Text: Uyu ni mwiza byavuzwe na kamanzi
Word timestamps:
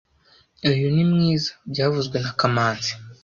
Uyu 0.69 0.87
ni 0.93 1.03
mwiza 1.11 1.51
byavuzwe 1.71 2.17
na 2.23 2.31
kamanzi 2.39 2.91